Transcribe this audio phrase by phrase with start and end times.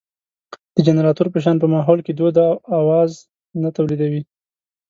[0.75, 3.11] د جنراتور په شان په ماحول کې دود او اواز
[3.61, 4.21] نه تولېدوي.